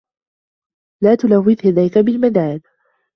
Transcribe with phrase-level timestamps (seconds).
[1.03, 2.61] لَا تَلَوِّثْ يَدَيْكَ بِالْمِدَادِ.